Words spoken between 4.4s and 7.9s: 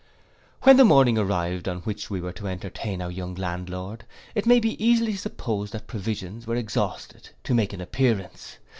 may be easily supposed what provisions were exhausted to make an